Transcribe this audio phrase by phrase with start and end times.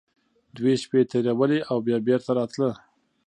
[0.57, 2.69] دوې شپې يې تېرولې او بيا بېرته راته.